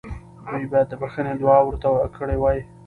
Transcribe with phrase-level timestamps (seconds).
[0.47, 2.57] دوی باید د بخښنې دعا ورته کړې وای.